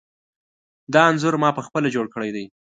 [0.93, 2.45] دا انځور ما پخپله جوړ کړی دی.